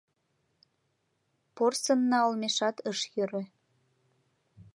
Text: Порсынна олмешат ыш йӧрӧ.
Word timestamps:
Порсынна 1.55 2.19
олмешат 2.27 2.77
ыш 2.91 2.99
йӧрӧ. 3.15 3.43